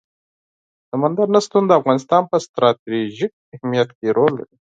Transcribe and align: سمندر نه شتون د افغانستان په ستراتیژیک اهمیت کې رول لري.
سمندر 0.89 1.27
نه 1.35 1.39
شتون 1.45 1.63
د 1.67 1.71
افغانستان 1.79 2.21
په 2.31 2.37
ستراتیژیک 2.45 3.33
اهمیت 3.55 3.89
کې 3.97 4.07
رول 4.17 4.31
لري. 4.39 4.55